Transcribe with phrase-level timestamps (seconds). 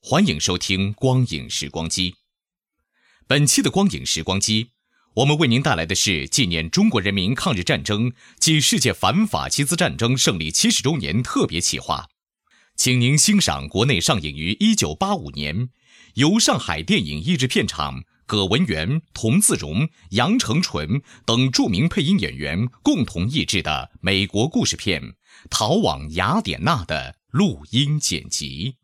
[0.00, 2.12] 欢迎收听《光影时光机》。
[3.26, 4.64] 本期的《光影时光机》，
[5.16, 12.08] 我们为您带来的是纪念中国人民抗日战争暨世界反法西斯战争胜利七十周年特别企划，
[12.74, 15.68] 请您欣赏国内上映于一九八五年，
[16.14, 25.02] 由上海电影译制片厂葛文元、童自荣、杨成纯等著名配音演员共同译制的美国故事片
[25.50, 28.76] 《逃往雅典娜》的录音剪辑。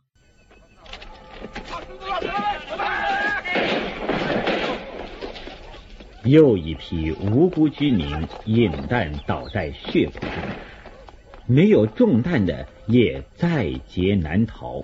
[6.25, 10.31] 又一批无辜居民引弹倒在血泊中，
[11.47, 14.83] 没有中弹的也在劫难逃。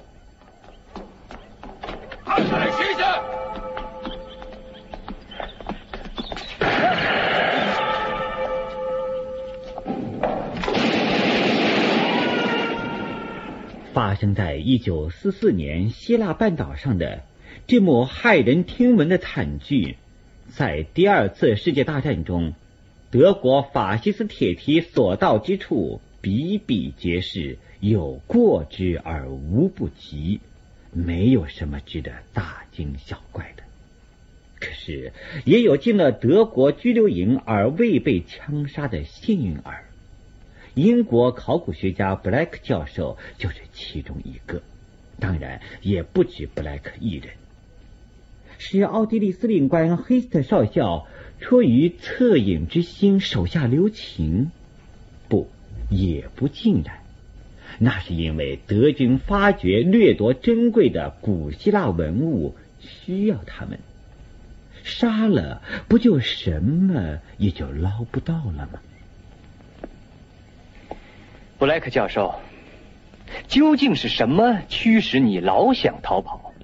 [14.21, 17.23] 生在一九四四年希腊半岛上的
[17.67, 19.97] 这幕骇人听闻的惨剧，
[20.51, 22.53] 在第二次世界大战中，
[23.11, 30.41] 德国法西斯铁蹄所到之处比比皆是，有过之而无不及，
[30.93, 33.63] 没有什么值得大惊小怪的。
[34.59, 35.15] 可是，
[35.47, 39.87] 也有进了德国拘留营而未被枪杀的幸运儿。
[40.75, 44.63] 英国考古学家布莱克教授就是其中一个，
[45.19, 47.35] 当然也不止布莱克一人。
[48.59, 51.07] 是奥地利司令官黑斯特少校
[51.41, 54.51] 出于恻隐之心手下留情？
[55.29, 55.49] 不，
[55.89, 56.99] 也不尽然。
[57.79, 63.79] 那是因为德军发掘掠夺珍贵的古希腊文物，需要他们。
[64.85, 68.81] 杀了，不就什么也就捞不到了吗？
[71.61, 72.37] 布莱克教授，
[73.47, 76.55] 究竟是什么驱使你老想逃跑？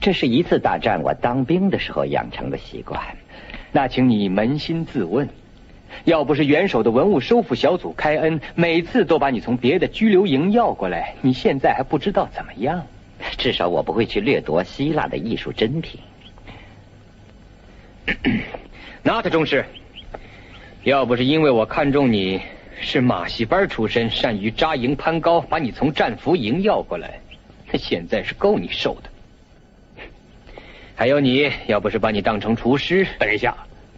[0.00, 3.18] 这是一次大战我当兵的时候养成的习惯。
[3.70, 5.28] 那请你扪心自问，
[6.04, 12.86] 要不是元首的文物收复小组开恩，每次都把你从别的拘留营要过来，你现在还不知道怎么样。
[13.36, 16.00] 至少我不会去掠夺希腊的艺术珍品。
[19.02, 19.66] 纳特中士，
[20.82, 22.40] 要不是因为我看中你
[22.80, 27.20] 是马戏班出身，善于扎营攀高，把你从战俘营要过来，
[27.70, 29.10] 那 现在是够你受的。
[30.94, 33.56] 还有你，要不是把你当成厨师，等一下，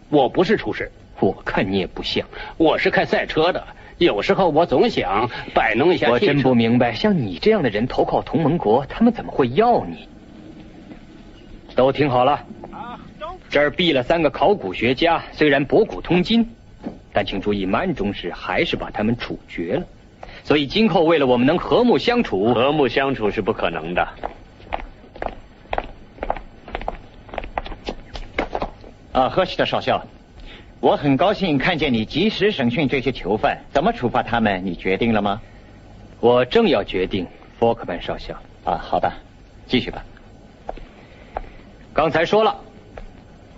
[0.09, 2.27] 我不是厨师，我看你也不像。
[2.57, 3.65] 我是开赛车的，
[3.97, 6.09] 有时候我总想摆弄一下。
[6.09, 10.07] 我真不明白，像你这样的人投靠同盟国，他们怎么会要你？
[11.75, 12.45] 都听好了，
[13.49, 16.51] 这儿毙了三个考古学家，虽然博古通今，
[17.13, 19.83] 但请注意，曼中士还是把他们处决了。
[20.43, 24.07] 所以今后为了我们能和睦相处，和睦相处是不可能的。
[29.11, 30.05] 啊，赫西特少校，
[30.79, 34.65] 我很高兴看见你及时审讯这些囚犯，怎么处罚他们？
[34.65, 35.41] 你决定了吗？
[36.21, 37.27] 我正要决定，
[37.59, 38.33] 福克曼少校。
[38.63, 39.11] 啊，好的，
[39.67, 40.05] 继续吧。
[41.93, 42.55] 刚才说了，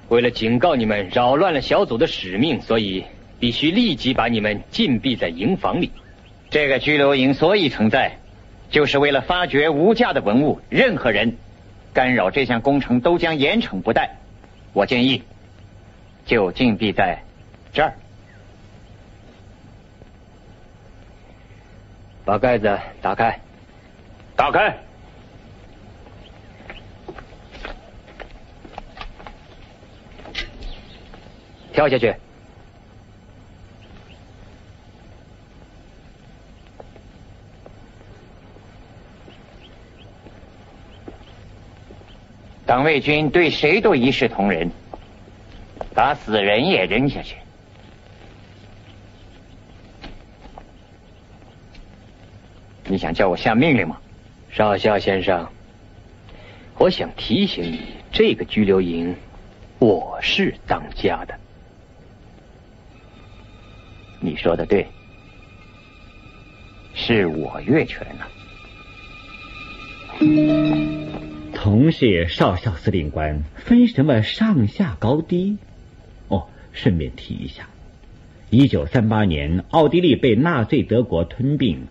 [0.09, 3.05] 为了警告你们扰乱了小组的使命，所以
[3.43, 5.91] 必须立即把你们禁闭在营房里。
[6.49, 8.19] 这个拘留营所以存在，
[8.69, 10.61] 就是为了发掘无价的文物。
[10.69, 11.35] 任何人
[11.91, 14.15] 干扰这项工程，都将严惩不贷。
[14.71, 15.23] 我建议。
[16.25, 17.21] 就禁闭在
[17.73, 17.93] 这儿。
[22.23, 23.41] 把盖子打开，
[24.37, 24.77] 打开。
[31.73, 32.15] 跳下去。
[42.73, 44.71] 党卫军对谁都一视同仁，
[45.93, 47.35] 把死人也扔下去。
[52.85, 54.01] 你想叫我下命令吗，
[54.49, 55.47] 少校先生？
[56.79, 57.79] 我想提醒你，
[58.11, 59.15] 这个拘留营
[59.77, 61.39] 我是当家的。
[64.19, 64.87] 你说的对，
[66.95, 68.27] 是我越权了。
[71.63, 75.59] 同是少校司令官，分什么上下高低？
[76.27, 77.69] 哦，顺便提一下，
[78.49, 81.87] 一九三八年，奥地利被纳粹德国吞并。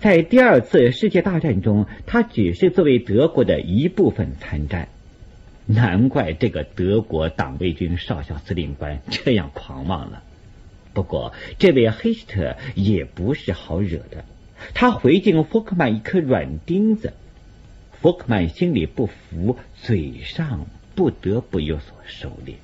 [0.00, 4.88] 在第二次世界大战中，他只是作为德国的一部分参战，
[5.66, 10.22] 难怪这个德国党卫军少校司令官这样狂妄了。
[10.94, 14.24] 不过，这位黑斯特也不是好惹的，
[14.72, 17.12] 他回敬福克曼一颗软钉子，
[18.02, 20.66] 福克曼心里不服，嘴上
[20.96, 22.54] 不得不有所收敛。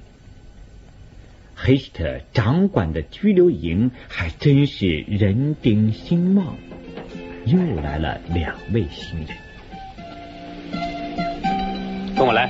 [1.54, 6.56] 黑斯特掌管的拘留营还真是人丁兴旺。
[7.44, 9.28] 又来了两位新人，
[12.16, 12.48] 跟我来。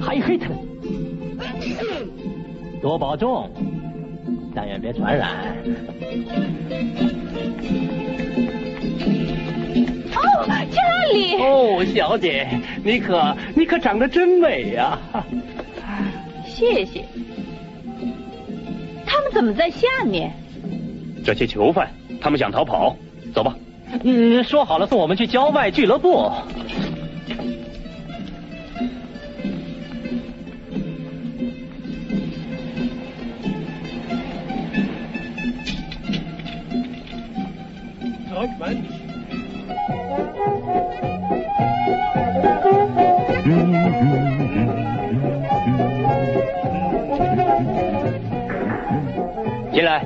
[0.00, 0.54] 海黑特，
[2.80, 3.50] 多保重，
[4.54, 5.56] 但愿别传染。
[11.36, 11.42] 理！
[11.42, 12.48] 哦，小姐，
[12.82, 14.98] 你可你可长得真美呀！
[16.46, 17.04] 谢谢。
[19.06, 20.32] 他们怎么在下面？
[21.24, 21.90] 这些囚犯，
[22.20, 22.96] 他们想逃跑。
[23.34, 23.56] 走吧。
[24.02, 26.30] 嗯，说好了送我们去郊外俱乐部。
[49.74, 50.00] 进来。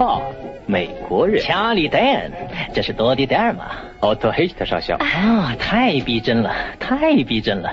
[0.00, 0.20] 哦，
[0.66, 1.40] 美国人。
[1.40, 2.32] 查理·戴恩，
[2.74, 3.66] 这是多迪·戴尔吗？
[4.00, 4.96] 奥特·黑斯特少校。
[4.96, 7.72] 啊，太逼真了，太逼真了。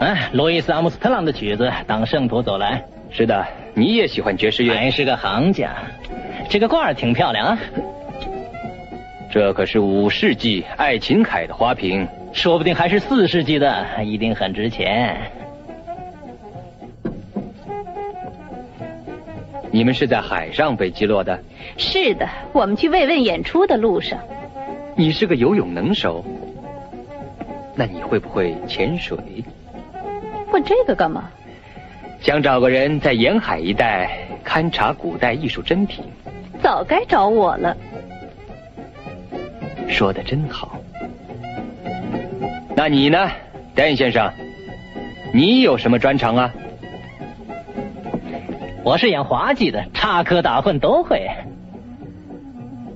[0.00, 2.82] 啊，路易斯·阿姆斯特朗的曲子《当圣徒走来》。
[3.14, 4.74] 是的，你也喜欢爵士乐。
[4.74, 5.70] 还是个行家。
[6.48, 7.58] 这个罐儿挺漂亮啊。
[9.30, 15.20] 这可是五世纪爱琴海的花瓶，说不定还是四世纪的，一定很值钱。
[19.72, 21.42] 你们是在海上被击落的？
[21.78, 24.18] 是的，我们去慰问演出的路上。
[24.94, 26.22] 你是个游泳能手，
[27.74, 29.16] 那你会不会潜水？
[30.52, 31.30] 问这个干嘛？
[32.20, 34.10] 想找个人在沿海一带
[34.44, 36.04] 勘察古代艺术珍品。
[36.62, 37.76] 早该找我了。
[39.88, 40.78] 说的真好。
[42.76, 43.30] 那你呢，
[43.74, 44.30] 丹先生？
[45.32, 46.54] 你有什么专长啊？
[48.84, 51.28] 我是演滑稽的，插科打诨都会。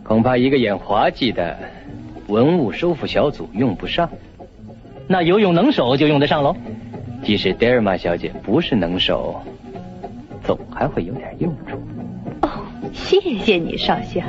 [0.02, 1.56] 恐怕一个演滑稽的
[2.26, 4.10] 文物收复小组用不上。
[5.06, 6.56] 那游泳能手就用得上喽。
[7.22, 9.40] 即使德尔玛小姐不是能手，
[10.42, 11.80] 总还会有点用处。
[12.42, 12.50] 哦，
[12.92, 14.20] 谢谢你，少校。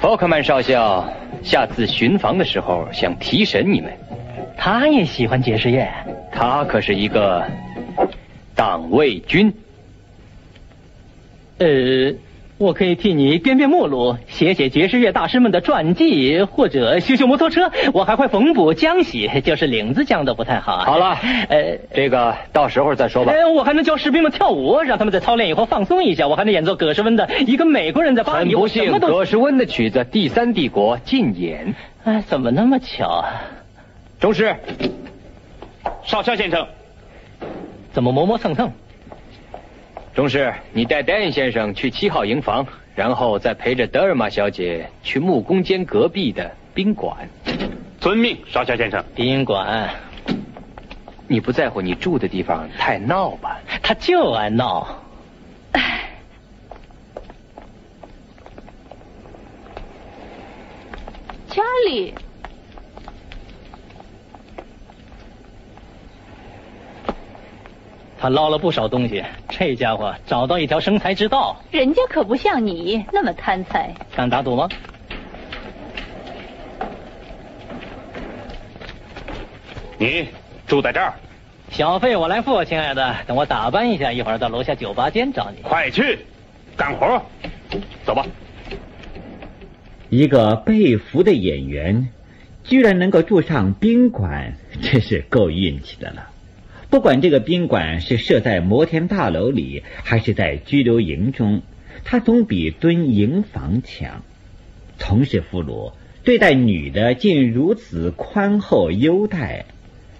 [0.00, 1.08] 福克曼少校
[1.44, 3.92] 下次巡防的时候想提审你们。
[4.56, 5.88] 他也喜欢爵士乐。
[6.32, 7.46] 他可是一个
[8.56, 9.54] 党卫军。
[11.60, 12.14] 呃，
[12.56, 17.70] 我可以替你编编目录，写写爵士乐大师们的传记，或者修修摩托车。
[17.92, 20.78] 我还会缝补浆洗，就是领子浆的不太好。
[20.78, 21.18] 好了，
[21.50, 23.34] 呃，这个到时候再说吧。
[23.54, 26.28] 我还能教士兵们跳舞，让他们在操练以后放松一下。
[26.28, 28.50] 我还能演奏葛什温的《一个美国人在巴黎》。
[28.54, 31.74] 很不幸，葛什温的曲子《第三帝国》禁演。
[32.04, 33.42] 哎，怎么那么巧啊？
[34.18, 34.56] 中士，
[36.04, 36.66] 少校先生，
[37.92, 38.72] 怎么磨磨蹭蹭？
[40.20, 47.26] 中士，你带戴恩先生去七号营房，然后再陪着德尔玛小姐去木工间隔壁的宾馆。
[47.98, 49.02] 遵命，少校先生。
[49.14, 49.88] 宾馆，
[51.26, 53.58] 你不在乎你住的地方太闹吧？
[53.82, 54.86] 他就爱闹。
[61.48, 62.14] 查理。
[68.20, 71.56] 他捞了不少东西，这家伙找到一条生财之道。
[71.70, 73.94] 人家可不像你那么贪财。
[74.14, 74.68] 敢打赌吗？
[79.96, 80.28] 你
[80.66, 81.14] 住在这儿，
[81.70, 83.16] 小费我来付，亲爱的。
[83.26, 85.62] 等我打扮一下，一会儿到楼下酒吧间找你。
[85.62, 86.18] 快去
[86.76, 87.22] 干活，
[88.04, 88.26] 走吧。
[90.10, 92.10] 一个被俘的演员，
[92.64, 96.29] 居然能够住上宾馆，真是够运气的了。
[96.90, 101.62] 不管这个宾馆是设在摩天大楼里，还是在拘留营中，
[102.02, 104.22] 他总比蹲营房强。
[104.98, 105.92] 从事俘虏，
[106.24, 109.66] 对待女的竟如此宽厚优待，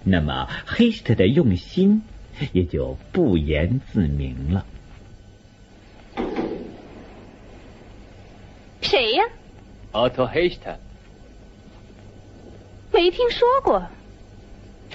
[0.05, 2.03] 那么黑斯特的用心
[2.53, 4.65] 也就不言自明了。
[8.81, 9.23] 谁呀？
[9.91, 10.79] 奥托·黑斯特，
[12.93, 13.83] 没听说过。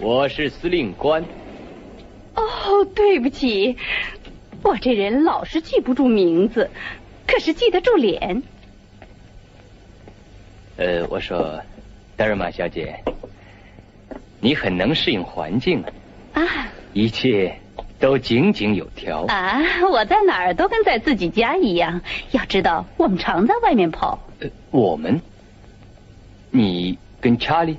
[0.01, 1.23] 我是司令官。
[2.37, 3.77] 哦，对不起，
[4.63, 6.71] 我这人老是记不住名字，
[7.27, 8.43] 可是记得住脸。
[10.77, 11.61] 呃，我说，
[12.17, 13.03] 德尔玛小姐，
[14.41, 15.83] 你很能适应环境
[16.35, 16.43] 啊，
[16.93, 17.59] 一切
[17.99, 19.63] 都井井有条啊。
[19.91, 22.03] 我在哪儿都跟在自己家一样。
[22.33, 24.19] 要知道，我们常在外面跑。
[24.41, 25.23] 呃，我们？
[26.51, 27.79] 你跟查理？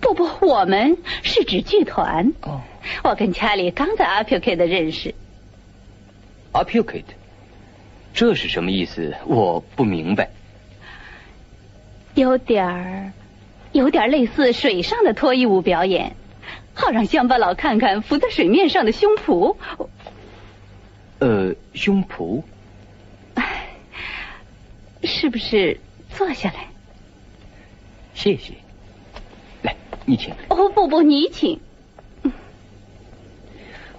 [0.00, 2.32] 不不，我们是指剧团。
[2.42, 2.60] 哦。
[3.02, 5.14] 我跟查理刚在阿普克的认识。
[6.52, 7.14] 阿普克的，
[8.12, 9.14] 这是什么意思？
[9.26, 10.30] 我不明白。
[12.14, 13.12] 有点儿，
[13.72, 16.14] 有点类似水上的脱衣舞表演，
[16.74, 19.56] 好让乡巴佬看看浮在水面上的胸脯。
[21.18, 22.42] 呃，胸脯。
[25.02, 25.80] 是不是
[26.16, 26.68] 坐下来？
[28.14, 28.54] 谢谢。
[29.62, 29.76] 来，
[30.06, 30.32] 你请。
[30.48, 31.60] 哦不不，你请。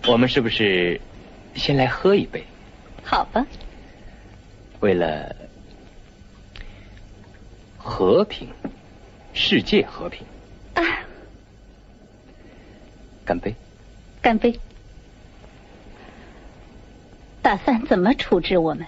[0.08, 1.02] 我们是不是
[1.56, 2.44] 先来喝一杯？
[3.04, 3.46] 好吧。
[4.80, 5.36] 为了
[7.78, 8.48] 和平，
[9.34, 10.26] 世界和平。
[10.76, 10.84] 啊！
[13.26, 13.56] 干杯！
[14.22, 14.60] 干杯！
[17.42, 18.86] 打算怎么处置我们？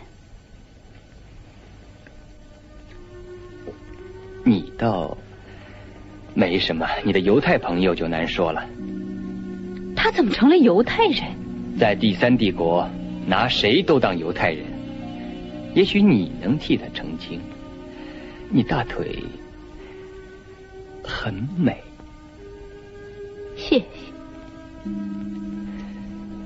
[4.43, 5.17] 你倒
[6.33, 8.63] 没什么，你的犹太朋友就难说了。
[10.07, 11.21] 他怎么成了犹太人？
[11.77, 12.89] 在第三帝国，
[13.25, 14.63] 拿谁都当犹太人。
[15.75, 17.41] 也许你能替他澄清。
[18.49, 19.21] 你大腿
[21.03, 21.75] 很美，
[23.57, 23.85] 谢谢。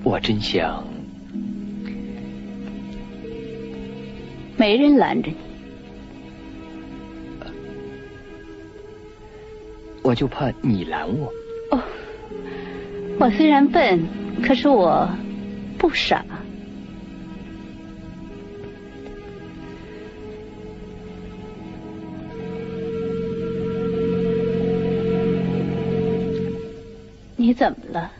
[0.03, 0.83] 我真想，
[4.57, 5.37] 没人拦着你。
[10.01, 11.31] 我就怕你拦我。
[11.69, 11.79] 哦，
[13.21, 14.03] 我虽然笨，
[14.43, 15.07] 可是我
[15.77, 16.25] 不傻。
[27.35, 28.11] 你怎么了？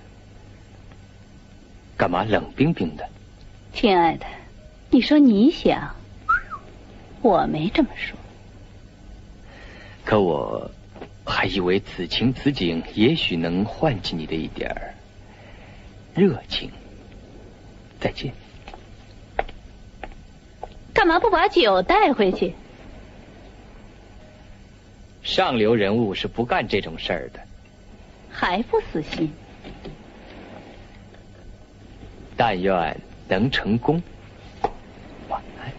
[1.98, 3.04] 干嘛冷冰冰的？
[3.74, 4.26] 亲爱的，
[4.92, 5.96] 你说你想，
[7.24, 8.16] 我没这么说。
[10.06, 10.70] 可我
[11.42, 14.72] 还以为此情此景，也许能唤起你的一点
[16.14, 16.70] 热情。
[18.00, 18.32] 再见。
[20.94, 22.54] 干嘛不把酒带回去？
[25.24, 27.40] 上流人物是不干这种事儿的。
[28.30, 29.34] 还不死心？
[32.38, 32.96] 但愿
[33.28, 34.00] 能成功。
[35.28, 35.74] 晚安。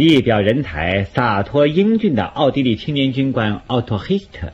[0.00, 4.52] 一表人才、洒脱英俊的奥地利青年军官奥托·黑斯特，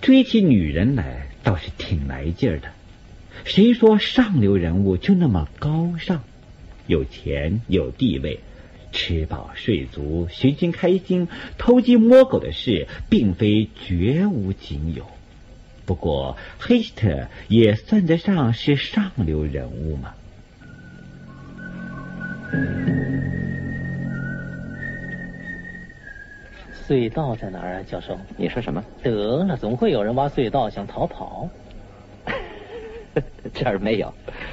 [0.00, 2.70] 追起女人来倒是挺来劲儿的。
[3.44, 6.24] 谁说上流人物就那么高尚？
[6.88, 8.40] 有钱有地位。
[8.90, 15.06] 吃饱睡足，寻寻开心，偷鸡摸狗的事并非绝无仅有。
[15.86, 20.14] 不过，黑斯特也算得上是上流人物嘛。
[26.82, 28.18] 隧道在哪儿啊，教授？
[28.36, 28.84] 你说什么？
[29.02, 31.48] 得了，总会有人挖隧道想逃跑。
[33.54, 34.12] 这儿没有。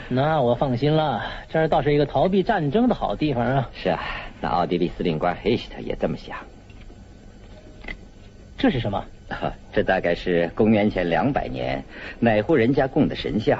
[0.09, 3.69] 那我放心了，这儿倒是一个逃避战争的好地方啊。
[3.73, 3.99] 是啊。
[4.41, 6.37] 那奥地利司令官黑斯特也这么想。
[8.57, 9.03] 这是什么？
[9.71, 11.83] 这大概是公元前两百年
[12.19, 13.59] 哪户人家供的神像，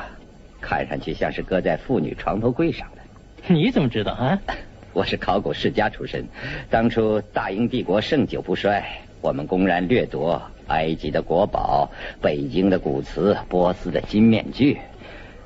[0.59, 3.53] 看上去像是搁在妇女床头柜上的。
[3.53, 4.39] 你怎么知道啊？
[4.93, 6.25] 我是考古世家出身。
[6.69, 8.84] 当初大英帝国盛久不衰，
[9.22, 11.89] 我们公然掠夺埃及的国宝、
[12.22, 14.77] 北京的古瓷、波斯的金面具。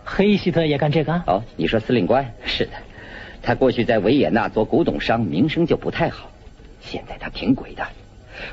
[0.05, 1.13] 黑希特也干这个？
[1.27, 2.33] 哦，你说司令官？
[2.45, 2.71] 是的。
[3.41, 6.29] 他过去在维也纳做古董商，名声就不太好。
[6.79, 7.85] 现在他挺鬼的，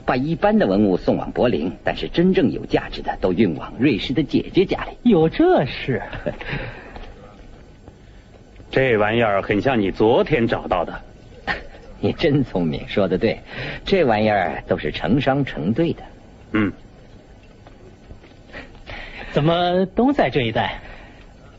[0.05, 4.91] 把一般的文物送往柏林，但是真正有价值的都运往瑞士的姐姐家里。
[5.09, 6.03] 有这事？
[8.71, 11.01] 这玩意儿很像你昨天找到的。
[12.01, 13.41] 你真聪明，说的对，
[13.85, 16.03] 这玩意儿都是成双成对的。
[16.53, 16.73] 嗯，
[19.33, 20.79] 怎么都在这一带？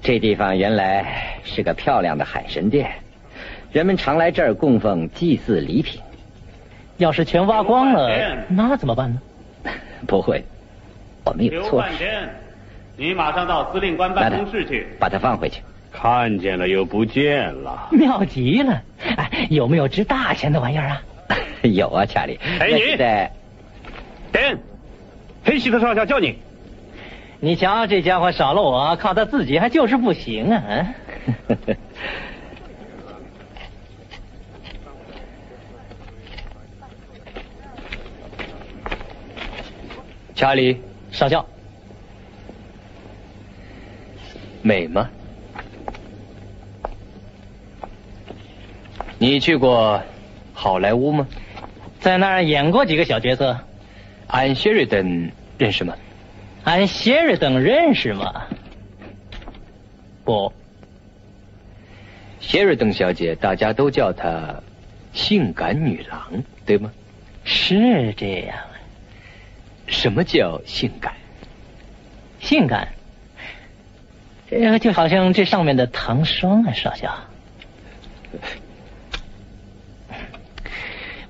[0.02, 2.92] 这地方原来是个漂亮的海神殿，
[3.72, 6.02] 人们常来这儿供奉祭祀礼品。
[6.98, 9.22] 要是全挖光了，那怎么办呢？
[10.08, 10.44] 不会，
[11.24, 12.30] 我们有措施。
[12.98, 15.62] 你马上到司令官办公室去，把它放回去。
[15.92, 18.82] 看见了又不见了，妙极了！
[19.18, 21.02] 哎，有没有值大钱的玩意儿啊？
[21.64, 22.40] 有啊，查理。
[22.60, 23.32] 哎，你在。
[24.32, 24.60] 等，
[25.44, 26.38] 黑西的少校叫你。
[27.40, 30.88] 你瞧，这家伙少了我，靠他自己还就是不行啊！
[40.34, 40.80] 查理，
[41.12, 41.46] 少校，
[44.64, 45.10] 美吗？
[49.22, 50.02] 你去过
[50.52, 51.28] 好莱坞吗？
[52.00, 53.56] 在那儿演过几个小角色。
[54.26, 55.96] 安·谢瑞登认识吗？
[56.64, 58.48] 安·谢瑞登认识吗？
[60.24, 60.52] 不，
[62.40, 64.56] 谢瑞登小姐，大家都叫她
[65.14, 66.92] 性感女郎，对吗？
[67.44, 68.58] 是这样。
[69.86, 71.14] 什么叫性感？
[72.40, 72.88] 性感，
[74.50, 77.16] 呃，就好像这上面的糖霜啊，少校。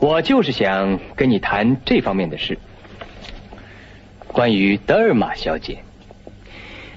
[0.02, 2.58] 我就是想跟你谈这方面的事，
[4.28, 5.84] 关于德尔玛小姐。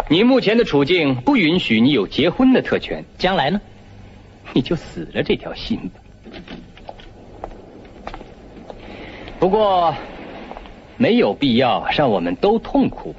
[0.08, 3.60] 你目前的处境不允许你有结婚的特权，将来呢，
[4.54, 6.00] 你就死了这条心吧。
[9.38, 9.94] 不过。
[10.96, 13.16] 没有必要让我们都痛苦。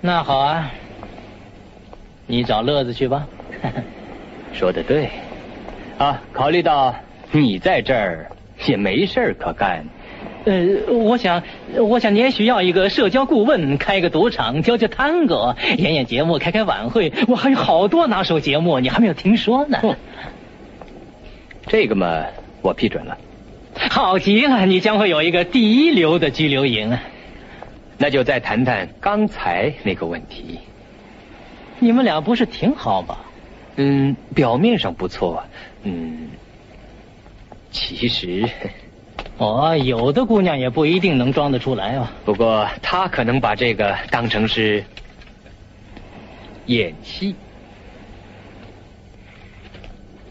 [0.00, 0.70] 那好啊，
[2.26, 3.28] 你找乐子去吧。
[4.54, 5.10] 说的对。
[5.98, 6.94] 啊，考虑到
[7.30, 8.32] 你在这儿
[8.66, 9.84] 也没事儿可干，
[10.44, 11.42] 呃，我想，
[11.76, 17.12] 我想你也需要一个社交顾问，开个赌场，教教探戈，演演节目，开开晚会。
[17.28, 19.78] 我还有好多拿手节目，你还没有听说呢。
[21.66, 22.26] 这个嘛，
[22.62, 23.16] 我批准了。
[23.90, 26.96] 好极了，你将会有一个第一流的拘留营。
[27.96, 30.58] 那就再谈谈刚才那个问题。
[31.78, 33.16] 你们俩不是挺好吗？
[33.76, 35.44] 嗯，表面上不错。
[35.84, 36.28] 嗯，
[37.74, 38.48] 其实，
[39.36, 42.12] 哦，有的姑娘也不一定能装得出来啊。
[42.24, 44.84] 不过她可能把这个当成是
[46.66, 47.34] 演戏。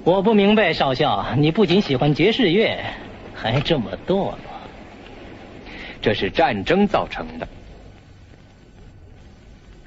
[0.05, 2.79] 我不明白，少校，你不仅喜欢爵士乐。
[3.35, 4.37] 还这么堕落，
[6.01, 7.47] 这是战争造成的。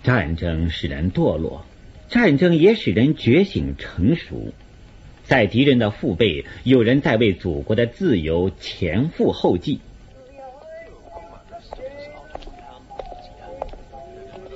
[0.02, 1.64] 战争使人堕落，
[2.10, 4.52] 战争也使人觉醒成熟。
[5.26, 9.80] 在敌人的腹背，有人在为祖国的自由前赴后继。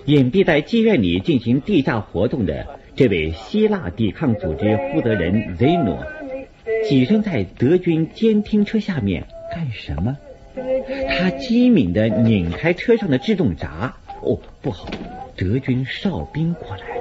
[0.07, 5.99] 隐蔽在妓院里进行地下活动的这位希腊抵抗组织负责人 Zeno。
[6.89, 10.17] 跻身在德军监听车下面干什么？
[11.09, 13.97] 他机敏的拧开车上的制动闸。
[14.23, 14.89] 哦，不好，
[15.37, 17.01] 德军哨兵过来了。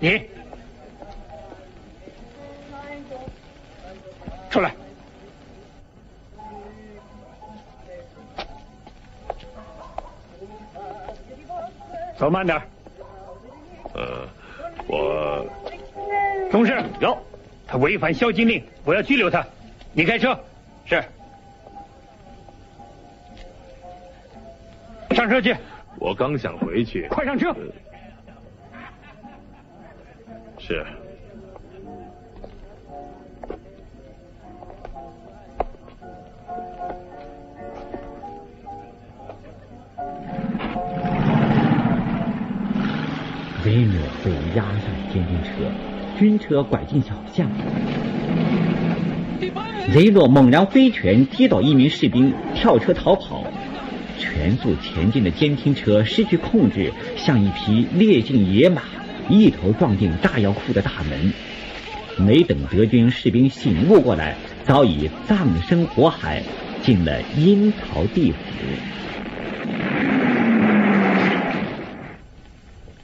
[0.00, 0.20] 你
[4.50, 4.74] 出来，
[12.16, 12.60] 走慢点。
[13.94, 14.28] 呃，
[14.86, 15.46] 我
[16.50, 17.16] 同事有，
[17.66, 19.46] 他违反宵禁令，我要拘留他。
[19.92, 20.38] 你开车，
[20.84, 21.02] 是。
[25.10, 25.56] 上车去。
[25.98, 27.08] 我刚想回去。
[27.08, 27.54] 快上车。
[30.66, 30.82] 是。
[43.62, 44.80] 雷诺被押上
[45.12, 45.70] 监听车，
[46.18, 47.46] 军车拐进小巷。
[49.94, 53.44] 雷诺猛然挥拳击倒一名士兵，跳车逃跑。
[54.18, 58.82] 全速前进的监听车失去控制，像一匹烈性野马，
[59.28, 61.32] 一头撞进炸药库的大门。
[62.16, 66.42] 没等德军士兵醒悟过来，早已葬身火海，
[66.82, 68.38] 进了阴曹地府。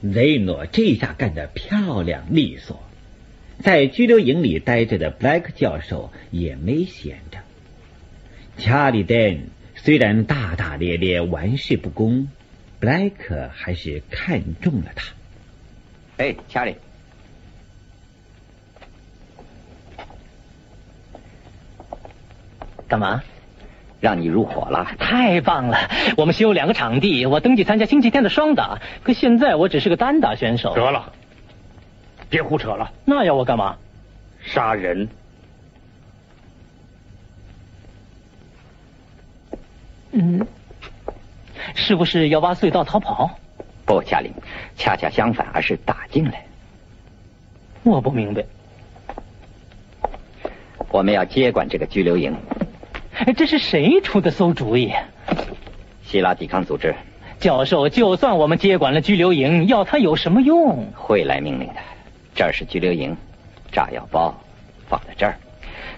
[0.01, 2.81] 雷诺这下干得漂亮利索，
[3.59, 7.39] 在拘留营里待着的布莱克教授也没闲着。
[8.57, 9.43] 查理·丹
[9.75, 12.29] 虽然大大咧咧、玩世不恭，
[12.79, 15.13] 布莱克还是看中了他。
[16.21, 16.75] 哎，查理。
[22.87, 23.23] 干嘛？
[23.99, 24.85] 让你入伙了？
[24.99, 25.89] 太棒了！
[26.17, 30.75] 我们新有两个场地，我登记参加星期天的双打，可现在我只是个单打选手。
[30.75, 31.11] 得了，
[32.29, 32.91] 别胡扯了。
[33.03, 33.77] 那要我干嘛？
[34.43, 35.09] 杀人。
[40.11, 40.45] 嗯，
[41.73, 43.39] 是不是要挖隧道逃跑？
[43.85, 44.31] 不，嘉玲，
[44.75, 46.45] 恰恰相反，而是打进来。
[47.83, 48.43] 我不明白。
[50.89, 52.35] 我们要接管这个拘留营。
[53.37, 54.91] 这是谁出的馊主意？
[56.05, 56.93] 希腊抵抗组织。
[57.39, 60.91] 教授，就算我们接管了拘留营，要它有什么用？
[60.95, 61.75] 会来命令的。
[62.35, 63.15] 这儿是拘留营，
[63.71, 64.33] 炸药包
[64.87, 65.35] 放在这儿。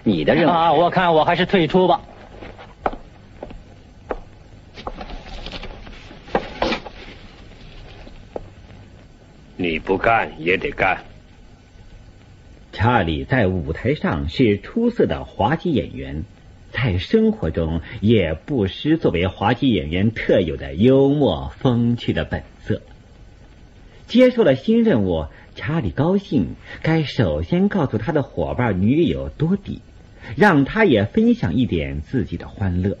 [0.02, 2.00] 你的任务啊，我看我还是退出吧。
[9.56, 11.04] 你不干也得干。
[12.72, 16.24] 查理在舞台上是出色的滑稽演员，
[16.72, 22.82] 在生活中也不失作为滑稽演员特有的幽默风趣的本色。
[24.08, 29.80] 接受了新任务，查理高兴，该首先告诉他的伙伴女友多迪，
[30.36, 32.98] 让他也分享一点自己的欢乐。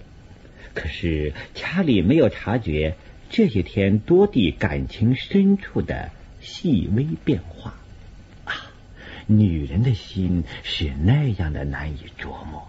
[0.72, 2.94] 可是查理没有察觉
[3.28, 6.10] 这些天多蒂感情深处的
[6.44, 7.74] 细微变化
[8.44, 8.52] 啊。
[9.26, 12.62] 女人的心是那样的难以琢磨。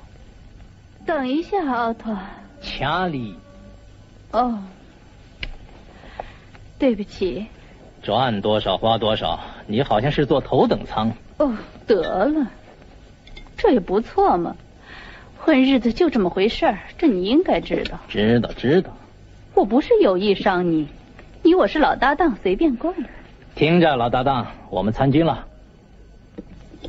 [1.05, 2.17] 等一下，奥托。
[2.61, 3.35] 查理。
[4.31, 4.63] 哦，
[6.79, 7.45] 对不起。
[8.01, 11.11] 赚多少花多少，你好像是坐头等舱。
[11.37, 12.47] 哦，得了，
[13.57, 14.55] 这也不错嘛。
[15.37, 17.99] 混日子就这么回事儿，这你应该知道。
[18.07, 18.97] 知道，知道。
[19.53, 20.87] 我不是有意伤你，
[21.43, 22.95] 你我是老搭档，随便惯。
[23.55, 25.45] 听着，老搭档，我们参军了。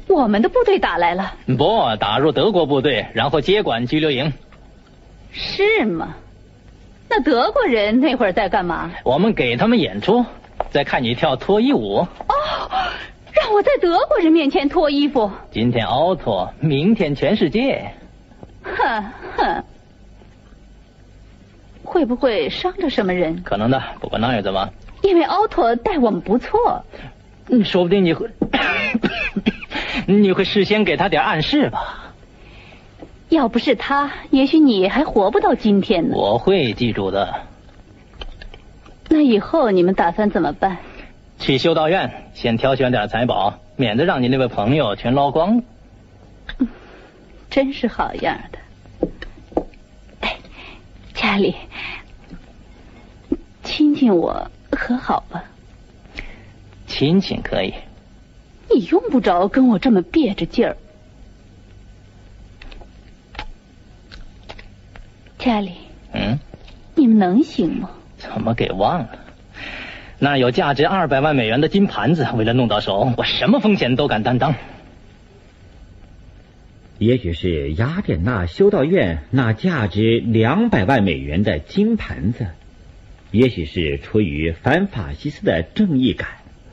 [0.09, 4.33] 我们的部队打来了，不打入德国部队，然后接管拘留营，
[5.33, 6.17] 是吗？
[7.09, 8.91] 那德国人那会儿在干嘛？
[9.05, 10.25] 我们给他们演出，
[10.71, 11.99] 在看你跳脱衣舞。
[11.99, 12.07] 哦，
[13.33, 15.31] 让我在德国人面前脱衣服。
[15.53, 17.93] 今天奥托，明天全世界。
[18.65, 19.05] 哼
[19.37, 19.65] 哼，
[21.85, 23.41] 会不会伤着什么人？
[23.45, 24.69] 可能的，不管那又怎么？
[25.07, 26.85] 因为奥托待我们不错，
[27.49, 28.29] 嗯，说不定你会。
[30.07, 32.13] 你会事先给他点暗示吧？
[33.29, 36.17] 要不是他，也许你还活不到今天呢。
[36.17, 37.35] 我会记住的。
[39.09, 40.79] 那以后你们打算怎么办？
[41.39, 45.63] 去修道院，先挑选点财宝，免得让你那位朋友全捞光。
[47.51, 48.59] 真是好样的！
[50.21, 50.37] 哎，
[51.15, 51.55] 家里，
[53.63, 55.45] 亲亲我，和好吧？
[56.87, 57.75] 亲亲可以。
[58.71, 60.77] 你用不着跟我这么憋着劲儿，
[65.39, 65.73] 查理。
[66.13, 66.39] 嗯，
[66.95, 67.91] 你们能行吗？
[68.17, 69.19] 怎么给忘了？
[70.19, 74.55] 那有价值二百万美元的金盘子，为了弄到手，我什么风险都敢担当。
[76.99, 82.47] 也许是雅典娜修道院那价值两百万美元的金盘子，
[83.37, 86.29] 也许是出于反法西斯的正义感。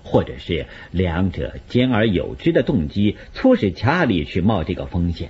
[0.06, 5.30] 或者是两者兼而有之的动机，促使查理去冒这个风险。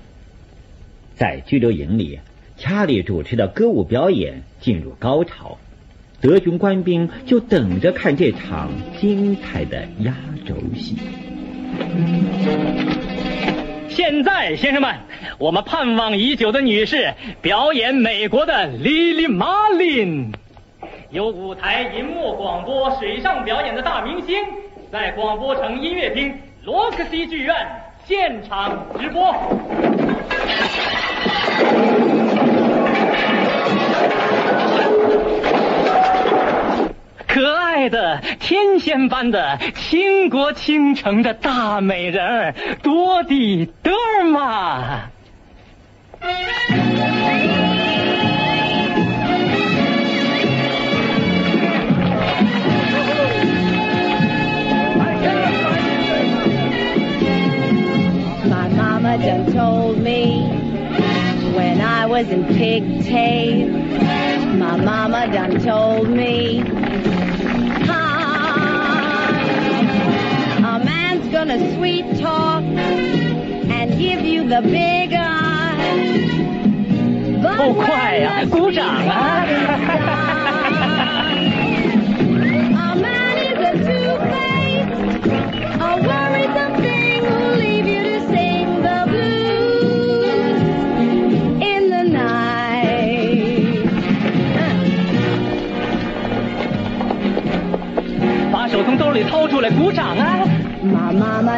[1.14, 2.20] 在拘留营里，
[2.58, 5.60] 查理主持的歌舞表演进入高潮，
[6.22, 10.98] 德军官兵就等着看这场精彩的压轴戏。
[13.90, 14.96] 现在，先生们，
[15.38, 20.32] 我们盼望已久的女士表演美国的《莉莉玛琳》。
[21.14, 24.36] 有舞台、银幕、广播、水上表演的大明星，
[24.92, 27.56] 在广播城音乐厅罗克西剧院
[28.04, 29.32] 现场直播。
[37.28, 45.12] 可爱的天仙般的倾国倾城的大美人儿多蒂德尔玛。
[62.13, 63.69] when I was in pigtail.
[64.57, 66.61] My mama done told me.
[70.61, 75.47] a man's gonna sweet talk and give you the big eye.
[77.57, 78.45] 够快呀！
[78.51, 80.42] 鼓掌啊！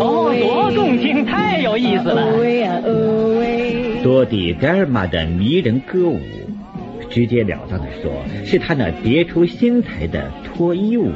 [0.00, 2.26] 哦，多动听，太有意思了。
[4.02, 6.20] 多迪盖尔玛的迷人歌舞，
[7.10, 8.12] 直截了当的说，
[8.44, 11.10] 是他那别出心裁的脱衣舞，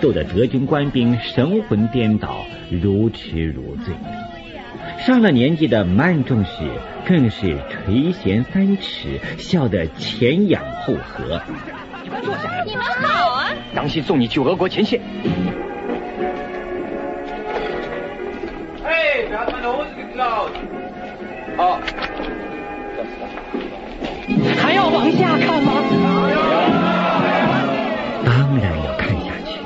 [0.00, 3.94] 逗得德军官兵神魂颠倒，如痴如醉。
[4.98, 6.50] 上了年纪的曼仲士
[7.06, 11.40] 更是垂涎三尺，笑得前仰后合。
[12.08, 13.48] 快坐下，你们好啊！
[13.74, 15.00] 当心送你去俄国前线。
[21.56, 21.78] 哦，
[24.56, 25.72] 还要往下看吗？
[28.24, 29.60] 当然要看下去，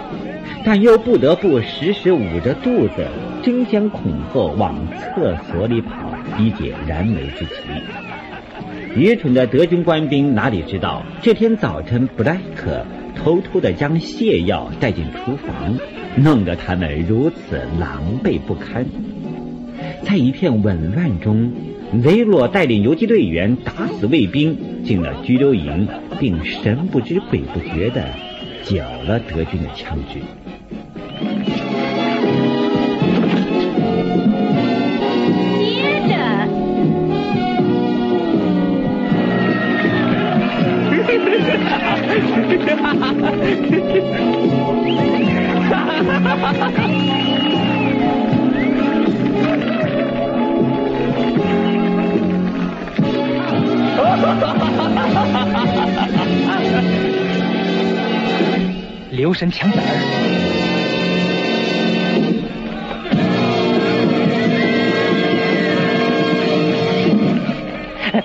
[0.64, 3.07] 但又不得不时时捂着肚子，
[3.42, 5.90] 争先恐后往厕所里跑，
[6.38, 7.53] 以解燃眉之急。
[8.96, 15.74] 愚蠢的德军官兵哪里知道，这天早晨布莱克偷偷的将泻药带进厨房，
[16.16, 18.85] 弄得他们如此狼狈不堪。
[20.03, 21.53] 在一片紊乱中，
[21.92, 25.88] 雷洛带领游击队员打死卫兵，进了拘留营，
[26.20, 28.05] 并神不知鬼不觉地
[28.62, 30.18] 缴了德军的枪支。
[59.38, 59.83] 神枪子儿。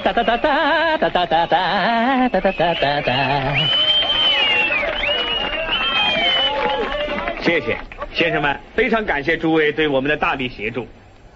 [0.03, 3.13] 哒哒哒哒哒哒哒哒哒哒哒哒哒。
[7.41, 7.77] 谢谢
[8.11, 10.87] 先生们，非常感谢诸位对我们的大力协助。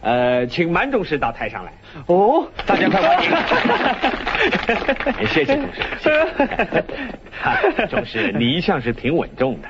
[0.01, 1.73] 呃，请满总师到台上来。
[2.05, 3.31] 哦，大家快欢迎！
[5.27, 5.81] 谢谢董事。
[5.99, 6.19] 谢谢
[7.43, 7.57] 啊
[7.89, 9.67] 董事，你一向是挺稳重的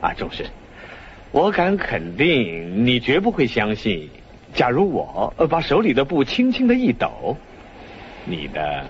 [0.00, 0.46] 啊，董事，
[1.30, 4.08] 我敢肯定，你绝不会相信，
[4.54, 7.36] 假如我呃把手里的布轻轻的一抖，
[8.24, 8.86] 你的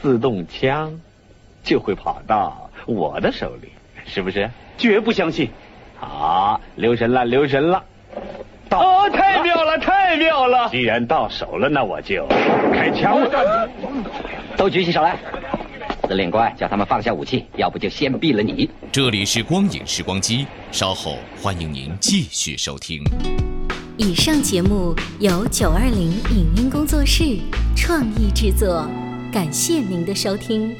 [0.00, 1.00] 自动枪
[1.62, 3.68] 就会跑到我的手里，
[4.06, 4.48] 是不是？
[4.78, 5.50] 绝不相信。
[5.96, 7.84] 好，留神了，留神了。
[8.78, 10.68] 哦，太妙了，太妙了！
[10.70, 12.26] 既然到手了，那我就
[12.72, 13.68] 开枪了。
[14.56, 15.16] 都举起手来！
[16.08, 18.68] 司令官叫他们放下武器，要不就先毙了你。
[18.92, 23.02] 这里是光影时光机，稍后欢迎您继续收听。
[23.96, 27.38] 以上节目由九二零影音工作室
[27.76, 28.86] 创意制作，
[29.32, 30.74] 感谢您的收听。